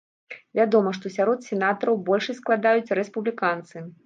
[0.59, 3.89] Вядома, што сярод сенатараў большасць складаюць рэспубліканцы.